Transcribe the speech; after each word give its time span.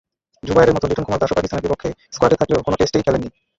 জুবায়েরের 0.47 0.75
মতো 0.75 0.85
লিটন 0.89 1.05
কুমার 1.05 1.21
দাসও 1.21 1.37
পাকিস্তানের 1.37 1.63
বিপক্ষে 1.65 1.89
স্কোয়াডে 2.15 2.39
থাকলেও 2.41 2.65
কোনো 2.65 2.75
টেস্টেই 2.79 3.05
খেলেননি। 3.05 3.29